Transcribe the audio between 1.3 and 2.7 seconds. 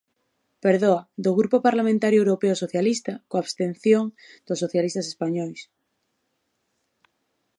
Grupo Parlamentario Europeo